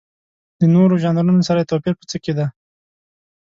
د 0.59 0.61
نورو 0.75 0.95
ژانرونو 1.03 1.45
سره 1.47 1.59
یې 1.61 1.69
توپیر 1.71 1.93
په 1.97 2.05
څه 2.09 2.17
کې 2.23 2.33
دی؟ 2.37 2.47